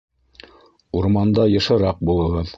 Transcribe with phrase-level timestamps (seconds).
[1.01, 2.49] Урманда йышыраҡ булығыҙ!